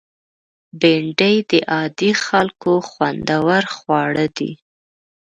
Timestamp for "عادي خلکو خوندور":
1.71-3.63